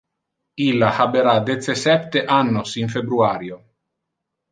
Illa 0.67 0.87
habera 1.01 1.35
dece-septe 1.49 2.23
annos 2.39 2.71
in 2.85 2.91
februario. 2.95 3.61